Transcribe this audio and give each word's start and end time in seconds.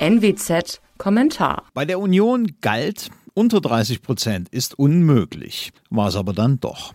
NWZ 0.00 0.80
Kommentar. 0.96 1.64
Bei 1.74 1.84
der 1.84 1.98
Union 1.98 2.52
galt, 2.60 3.10
unter 3.34 3.60
30 3.60 4.00
Prozent 4.00 4.48
ist 4.48 4.78
unmöglich, 4.78 5.72
war 5.90 6.06
es 6.06 6.14
aber 6.14 6.32
dann 6.32 6.60
doch. 6.60 6.94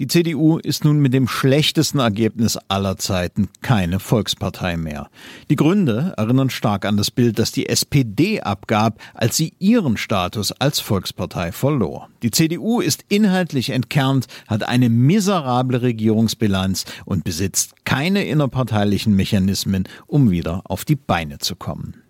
Die 0.00 0.08
CDU 0.08 0.58
ist 0.58 0.84
nun 0.84 0.98
mit 0.98 1.14
dem 1.14 1.28
schlechtesten 1.28 2.00
Ergebnis 2.00 2.58
aller 2.68 2.96
Zeiten 2.96 3.50
keine 3.60 4.00
Volkspartei 4.00 4.76
mehr. 4.76 5.10
Die 5.48 5.54
Gründe 5.56 6.14
erinnern 6.16 6.50
stark 6.50 6.86
an 6.86 6.96
das 6.96 7.12
Bild, 7.12 7.38
das 7.38 7.52
die 7.52 7.68
SPD 7.68 8.40
abgab, 8.40 8.98
als 9.14 9.36
sie 9.36 9.52
ihren 9.60 9.96
Status 9.96 10.50
als 10.52 10.80
Volkspartei 10.80 11.52
verlor. 11.52 12.08
Die 12.22 12.32
CDU 12.32 12.80
ist 12.80 13.04
inhaltlich 13.08 13.70
entkernt, 13.70 14.26
hat 14.48 14.64
eine 14.64 14.88
miserable 14.88 15.82
Regierungsbilanz 15.82 16.84
und 17.04 17.22
besitzt 17.22 17.84
keine 17.84 18.24
innerparteilichen 18.24 19.14
Mechanismen, 19.14 19.84
um 20.08 20.30
wieder 20.32 20.62
auf 20.64 20.84
die 20.84 20.96
Beine 20.96 21.38
zu 21.38 21.54
kommen. 21.54 22.02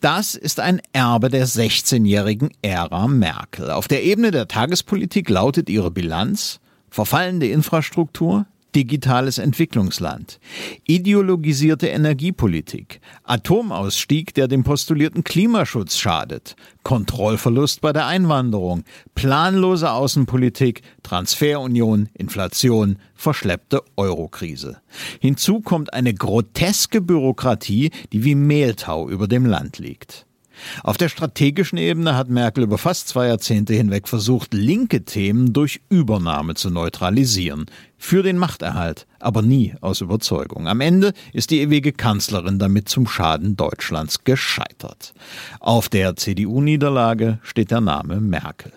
Das 0.00 0.34
ist 0.34 0.60
ein 0.60 0.80
Erbe 0.92 1.28
der 1.28 1.46
16-jährigen 1.46 2.50
Ära 2.62 3.06
Merkel. 3.06 3.70
Auf 3.70 3.88
der 3.88 4.02
Ebene 4.04 4.30
der 4.30 4.48
Tagespolitik 4.48 5.28
lautet 5.28 5.68
ihre 5.68 5.90
Bilanz 5.90 6.60
verfallende 6.90 7.48
Infrastruktur, 7.48 8.46
digitales 8.74 9.38
Entwicklungsland, 9.38 10.40
ideologisierte 10.84 11.88
Energiepolitik, 11.88 13.00
Atomausstieg, 13.24 14.34
der 14.34 14.48
dem 14.48 14.64
postulierten 14.64 15.24
Klimaschutz 15.24 15.96
schadet, 15.96 16.56
Kontrollverlust 16.82 17.80
bei 17.80 17.92
der 17.92 18.06
Einwanderung, 18.06 18.84
planlose 19.14 19.90
Außenpolitik, 19.90 20.82
Transferunion, 21.02 22.08
Inflation, 22.14 22.98
verschleppte 23.14 23.82
Eurokrise. 23.96 24.80
Hinzu 25.20 25.60
kommt 25.60 25.92
eine 25.92 26.14
groteske 26.14 27.00
Bürokratie, 27.00 27.90
die 28.12 28.24
wie 28.24 28.34
Mehltau 28.34 29.08
über 29.08 29.28
dem 29.28 29.46
Land 29.46 29.78
liegt. 29.78 30.26
Auf 30.82 30.96
der 30.96 31.08
strategischen 31.08 31.78
Ebene 31.78 32.16
hat 32.16 32.28
Merkel 32.28 32.64
über 32.64 32.78
fast 32.78 33.08
zwei 33.08 33.28
Jahrzehnte 33.28 33.74
hinweg 33.74 34.08
versucht, 34.08 34.54
linke 34.54 35.04
Themen 35.04 35.52
durch 35.52 35.80
Übernahme 35.88 36.54
zu 36.54 36.70
neutralisieren. 36.70 37.66
Für 37.98 38.22
den 38.22 38.38
Machterhalt, 38.38 39.06
aber 39.18 39.42
nie 39.42 39.74
aus 39.80 40.00
Überzeugung. 40.00 40.66
Am 40.68 40.80
Ende 40.80 41.12
ist 41.32 41.50
die 41.50 41.60
ewige 41.60 41.92
Kanzlerin 41.92 42.58
damit 42.58 42.88
zum 42.88 43.06
Schaden 43.06 43.56
Deutschlands 43.56 44.24
gescheitert. 44.24 45.12
Auf 45.60 45.88
der 45.88 46.16
CDU-Niederlage 46.16 47.38
steht 47.42 47.70
der 47.70 47.82
Name 47.82 48.20
Merkel. 48.20 48.72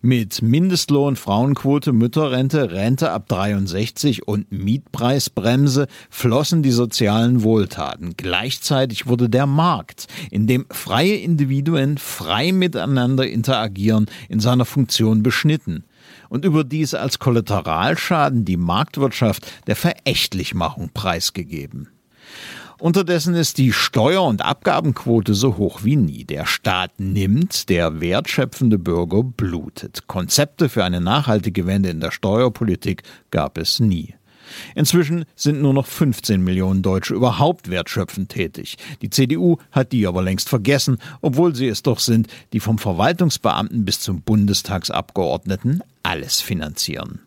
Mit 0.00 0.42
Mindestlohn, 0.42 1.16
Frauenquote, 1.16 1.92
Mütterrente, 1.92 2.70
Rente 2.72 3.10
ab 3.10 3.28
63 3.28 4.26
und 4.26 4.50
Mietpreisbremse 4.50 5.86
flossen 6.10 6.62
die 6.62 6.70
sozialen 6.70 7.42
Wohltaten. 7.42 8.14
Gleichzeitig 8.16 9.06
wurde 9.06 9.28
der 9.28 9.46
Markt, 9.46 10.06
in 10.30 10.46
dem 10.46 10.66
freie 10.70 11.16
Individuen 11.16 11.98
frei 11.98 12.52
miteinander 12.52 13.26
interagieren, 13.26 14.06
in 14.28 14.40
seiner 14.40 14.64
Funktion 14.64 15.22
beschnitten 15.22 15.84
und 16.28 16.44
überdies 16.44 16.94
als 16.94 17.18
Kollateralschaden 17.18 18.44
die 18.44 18.56
Marktwirtschaft 18.56 19.46
der 19.66 19.76
Verächtlichmachung 19.76 20.90
preisgegeben. 20.92 21.88
Unterdessen 22.78 23.34
ist 23.34 23.58
die 23.58 23.72
Steuer- 23.72 24.26
und 24.26 24.42
Abgabenquote 24.42 25.34
so 25.34 25.56
hoch 25.56 25.84
wie 25.84 25.96
nie. 25.96 26.24
Der 26.24 26.46
Staat 26.46 26.98
nimmt, 26.98 27.68
der 27.68 28.00
wertschöpfende 28.00 28.78
Bürger 28.78 29.22
blutet. 29.22 30.06
Konzepte 30.06 30.68
für 30.68 30.84
eine 30.84 31.00
nachhaltige 31.00 31.66
Wende 31.66 31.90
in 31.90 32.00
der 32.00 32.10
Steuerpolitik 32.10 33.02
gab 33.30 33.58
es 33.58 33.80
nie. 33.80 34.14
Inzwischen 34.74 35.24
sind 35.34 35.62
nur 35.62 35.72
noch 35.72 35.86
15 35.86 36.42
Millionen 36.42 36.82
Deutsche 36.82 37.14
überhaupt 37.14 37.70
wertschöpfend 37.70 38.30
tätig. 38.30 38.76
Die 39.00 39.10
CDU 39.10 39.56
hat 39.70 39.92
die 39.92 40.06
aber 40.06 40.22
längst 40.22 40.48
vergessen, 40.48 40.98
obwohl 41.20 41.54
sie 41.54 41.68
es 41.68 41.82
doch 41.82 42.00
sind, 42.00 42.28
die 42.52 42.60
vom 42.60 42.78
Verwaltungsbeamten 42.78 43.84
bis 43.84 44.00
zum 44.00 44.22
Bundestagsabgeordneten 44.22 45.82
alles 46.02 46.40
finanzieren. 46.40 47.20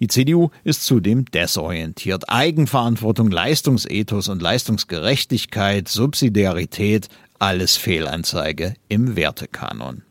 Die 0.00 0.08
CDU 0.08 0.50
ist 0.64 0.84
zudem 0.84 1.24
desorientiert. 1.26 2.28
Eigenverantwortung, 2.28 3.30
Leistungsethos 3.30 4.28
und 4.28 4.42
Leistungsgerechtigkeit, 4.42 5.88
Subsidiarität, 5.88 7.08
alles 7.38 7.76
Fehlanzeige 7.76 8.74
im 8.88 9.16
Wertekanon. 9.16 10.02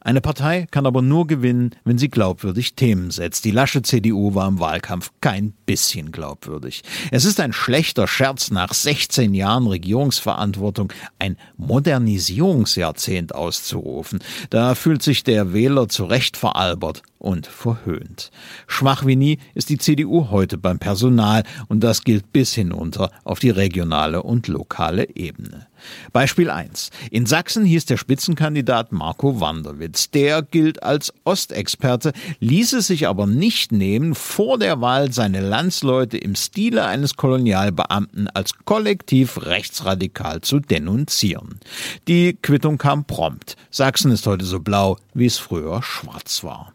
Eine 0.00 0.22
Partei 0.22 0.66
kann 0.70 0.86
aber 0.86 1.02
nur 1.02 1.26
gewinnen, 1.26 1.72
wenn 1.84 1.98
sie 1.98 2.08
glaubwürdig 2.08 2.74
Themen 2.74 3.10
setzt. 3.10 3.44
Die 3.44 3.50
lasche 3.50 3.82
CDU 3.82 4.34
war 4.34 4.48
im 4.48 4.58
Wahlkampf 4.58 5.10
kein 5.20 5.52
bisschen 5.66 6.12
glaubwürdig. 6.12 6.82
Es 7.10 7.26
ist 7.26 7.40
ein 7.40 7.52
schlechter 7.52 8.06
Scherz, 8.06 8.50
nach 8.50 8.72
16 8.72 9.34
Jahren 9.34 9.66
Regierungsverantwortung 9.66 10.94
ein 11.18 11.36
Modernisierungsjahrzehnt 11.58 13.34
auszurufen. 13.34 14.20
Da 14.48 14.74
fühlt 14.74 15.02
sich 15.02 15.24
der 15.24 15.52
Wähler 15.52 15.88
zu 15.88 16.04
Recht 16.04 16.38
veralbert 16.38 17.02
und 17.18 17.46
verhöhnt. 17.46 18.30
Schwach 18.66 19.04
wie 19.06 19.16
nie 19.16 19.38
ist 19.54 19.70
die 19.70 19.78
CDU 19.78 20.30
heute 20.30 20.58
beim 20.58 20.78
Personal 20.78 21.42
und 21.68 21.82
das 21.82 22.04
gilt 22.04 22.32
bis 22.32 22.54
hinunter 22.54 23.10
auf 23.24 23.38
die 23.38 23.50
regionale 23.50 24.22
und 24.22 24.48
lokale 24.48 25.16
Ebene. 25.16 25.66
Beispiel 26.12 26.50
1. 26.50 26.90
In 27.10 27.26
Sachsen 27.26 27.64
hieß 27.64 27.86
der 27.86 27.96
Spitzenkandidat 27.96 28.92
Marco 28.92 29.40
Wanderwitz. 29.40 30.10
Der 30.10 30.42
gilt 30.42 30.82
als 30.82 31.12
Ostexperte, 31.24 32.12
ließ 32.40 32.74
es 32.74 32.88
sich 32.88 33.06
aber 33.06 33.26
nicht 33.26 33.72
nehmen, 33.72 34.14
vor 34.14 34.58
der 34.58 34.80
Wahl 34.80 35.12
seine 35.12 35.40
Landsleute 35.40 36.18
im 36.18 36.34
Stile 36.34 36.84
eines 36.84 37.16
Kolonialbeamten 37.16 38.28
als 38.28 38.54
kollektiv 38.64 39.46
rechtsradikal 39.46 40.40
zu 40.40 40.60
denunzieren. 40.60 41.60
Die 42.08 42.36
Quittung 42.40 42.78
kam 42.78 43.04
prompt. 43.04 43.56
Sachsen 43.70 44.10
ist 44.10 44.26
heute 44.26 44.44
so 44.44 44.60
blau, 44.60 44.96
wie 45.14 45.26
es 45.26 45.38
früher 45.38 45.82
schwarz 45.82 46.42
war. 46.42 46.72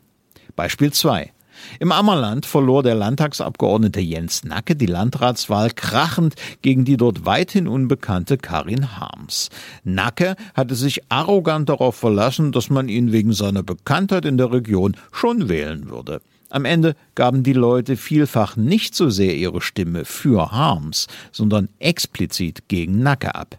Beispiel 0.56 0.92
2. 0.92 1.32
Im 1.80 1.92
Ammerland 1.92 2.46
verlor 2.46 2.84
der 2.84 2.96
Landtagsabgeordnete 2.96 4.00
Jens 4.00 4.44
Nacke 4.44 4.76
die 4.76 4.86
Landratswahl 4.86 5.70
krachend 5.70 6.36
gegen 6.62 6.86
die 6.86 6.98
dort 6.98 7.26
weithin 7.26 7.68
unbekannte 7.68 8.38
Karin 8.38 8.98
Harms. 9.00 9.50
Nacke 9.84 10.36
hatte 10.54 10.76
sich 10.76 11.02
arrogant 11.10 11.70
darauf 11.70 11.96
verlassen, 11.96 12.52
dass 12.52 12.70
man 12.70 12.90
ihn 12.90 13.12
wegen 13.12 13.34
seiner 13.34 13.64
Bekanntheit 13.64 14.26
in 14.26 14.38
der 14.38 14.52
Region 14.52 14.96
schon 15.12 15.50
wählen 15.50 15.90
würde. 15.90 16.22
Am 16.50 16.66
Ende 16.66 16.96
gaben 17.16 17.42
die 17.42 17.54
Leute 17.54 17.98
vielfach 17.98 18.56
nicht 18.56 18.94
so 18.94 19.10
sehr 19.10 19.36
ihre 19.36 19.62
Stimme 19.62 20.06
für 20.06 20.52
Harms, 20.52 21.08
sondern 21.32 21.70
explizit 21.80 22.68
gegen 22.68 23.02
Nacke 23.02 23.34
ab. 23.34 23.58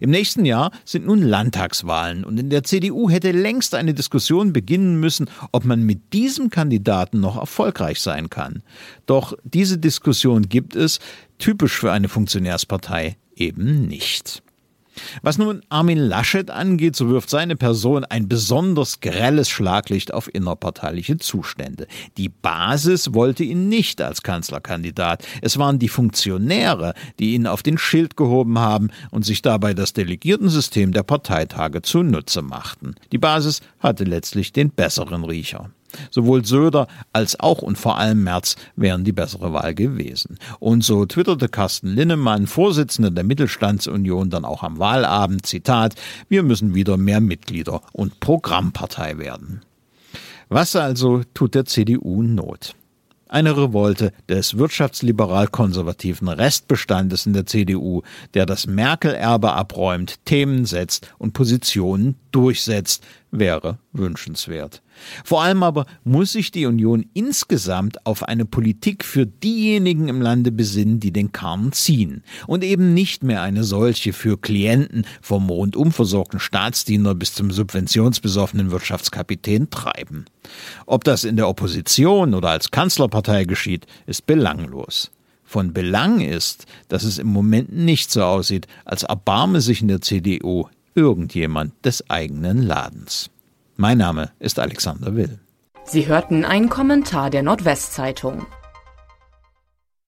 Im 0.00 0.10
nächsten 0.10 0.44
Jahr 0.44 0.70
sind 0.84 1.06
nun 1.06 1.22
Landtagswahlen 1.22 2.24
und 2.24 2.38
in 2.38 2.50
der 2.50 2.64
CDU 2.64 3.08
hätte 3.10 3.32
längst 3.32 3.74
eine 3.74 3.94
Diskussion 3.94 4.52
beginnen 4.52 5.00
müssen, 5.00 5.30
ob 5.50 5.64
man 5.64 5.82
mit 5.82 6.12
diesem 6.12 6.50
Kandidaten 6.50 7.20
noch 7.20 7.36
erfolgreich 7.36 8.00
sein 8.00 8.30
kann. 8.30 8.62
Doch 9.06 9.34
diese 9.44 9.78
Diskussion 9.78 10.48
gibt 10.48 10.76
es, 10.76 11.00
typisch 11.38 11.78
für 11.78 11.92
eine 11.92 12.08
Funktionärspartei, 12.08 13.16
eben 13.34 13.86
nicht. 13.86 14.42
Was 15.22 15.38
nun 15.38 15.62
Armin 15.68 15.98
Laschet 15.98 16.50
angeht, 16.50 16.96
so 16.96 17.08
wirft 17.08 17.30
seine 17.30 17.56
Person 17.56 18.04
ein 18.04 18.28
besonders 18.28 19.00
grelles 19.00 19.48
Schlaglicht 19.48 20.12
auf 20.12 20.32
innerparteiliche 20.32 21.16
Zustände. 21.18 21.86
Die 22.16 22.28
Basis 22.28 23.14
wollte 23.14 23.44
ihn 23.44 23.68
nicht 23.68 24.00
als 24.00 24.22
Kanzlerkandidat. 24.22 25.26
Es 25.40 25.58
waren 25.58 25.78
die 25.78 25.88
Funktionäre, 25.88 26.94
die 27.18 27.34
ihn 27.34 27.46
auf 27.46 27.62
den 27.62 27.78
Schild 27.78 28.16
gehoben 28.16 28.58
haben 28.58 28.90
und 29.10 29.24
sich 29.24 29.42
dabei 29.42 29.74
das 29.74 29.92
Delegiertensystem 29.92 30.92
der 30.92 31.02
Parteitage 31.02 31.82
zunutze 31.82 32.42
machten. 32.42 32.94
Die 33.12 33.18
Basis 33.18 33.60
hatte 33.78 34.04
letztlich 34.04 34.52
den 34.52 34.70
besseren 34.70 35.24
Riecher. 35.24 35.70
Sowohl 36.10 36.44
Söder 36.44 36.86
als 37.12 37.38
auch 37.40 37.62
und 37.62 37.78
vor 37.78 37.98
allem 37.98 38.24
Merz 38.24 38.56
wären 38.76 39.04
die 39.04 39.12
bessere 39.12 39.52
Wahl 39.52 39.74
gewesen. 39.74 40.38
Und 40.58 40.84
so 40.84 41.06
twitterte 41.06 41.48
Carsten 41.48 41.88
Linnemann, 41.88 42.46
Vorsitzender 42.46 43.10
der 43.10 43.24
Mittelstandsunion, 43.24 44.30
dann 44.30 44.44
auch 44.44 44.62
am 44.62 44.78
Wahlabend, 44.78 45.46
Zitat, 45.46 45.94
wir 46.28 46.42
müssen 46.42 46.74
wieder 46.74 46.96
mehr 46.96 47.20
Mitglieder 47.20 47.82
und 47.92 48.20
Programmpartei 48.20 49.18
werden. 49.18 49.62
Was 50.48 50.76
also 50.76 51.22
tut 51.34 51.54
der 51.54 51.64
CDU 51.64 52.22
Not? 52.22 52.74
Eine 53.32 53.56
Revolte 53.56 54.12
des 54.28 54.58
wirtschaftsliberal-konservativen 54.58 56.28
Restbestandes 56.28 57.24
in 57.24 57.32
der 57.32 57.46
CDU, 57.46 58.02
der 58.34 58.44
das 58.44 58.66
Merkel-Erbe 58.66 59.54
abräumt, 59.54 60.22
Themen 60.26 60.66
setzt 60.66 61.10
und 61.16 61.32
Positionen 61.32 62.16
durchsetzt, 62.30 63.02
wäre 63.30 63.78
wünschenswert. 63.92 64.82
Vor 65.24 65.42
allem 65.42 65.62
aber 65.62 65.86
muss 66.04 66.32
sich 66.32 66.50
die 66.50 66.66
Union 66.66 67.06
insgesamt 67.14 68.04
auf 68.06 68.22
eine 68.22 68.44
Politik 68.44 69.04
für 69.04 69.26
diejenigen 69.26 70.08
im 70.08 70.20
Lande 70.20 70.52
besinnen, 70.52 71.00
die 71.00 71.12
den 71.12 71.32
Karren 71.32 71.72
ziehen 71.72 72.22
und 72.46 72.62
eben 72.62 72.92
nicht 72.92 73.22
mehr 73.22 73.40
eine 73.40 73.64
solche 73.64 74.12
für 74.12 74.38
Klienten 74.38 75.06
vom 75.22 75.48
rundum 75.48 75.92
versorgten 75.92 76.38
Staatsdiener 76.38 77.14
bis 77.14 77.34
zum 77.34 77.50
subventionsbesoffenen 77.50 78.70
Wirtschaftskapitän 78.70 79.70
treiben. 79.70 80.26
Ob 80.86 81.04
das 81.04 81.24
in 81.24 81.36
der 81.36 81.48
Opposition 81.48 82.34
oder 82.34 82.50
als 82.50 82.70
Kanzlerpartei 82.70 83.44
geschieht, 83.44 83.86
ist 84.06 84.26
belanglos. 84.26 85.10
Von 85.44 85.72
Belang 85.72 86.20
ist, 86.20 86.66
dass 86.88 87.02
es 87.02 87.18
im 87.18 87.26
Moment 87.26 87.72
nicht 87.72 88.10
so 88.10 88.22
aussieht, 88.22 88.66
als 88.84 89.02
erbarme 89.02 89.60
sich 89.60 89.82
in 89.82 89.88
der 89.88 90.00
CDU 90.00 90.66
irgendjemand 90.94 91.72
des 91.84 92.08
eigenen 92.08 92.62
Ladens. 92.62 93.30
Mein 93.76 93.98
Name 93.98 94.30
ist 94.38 94.58
Alexander 94.58 95.14
Will. 95.14 95.38
Sie 95.84 96.06
hörten 96.06 96.44
einen 96.44 96.68
Kommentar 96.68 97.30
der 97.30 97.42
Nordwestzeitung. 97.42 98.46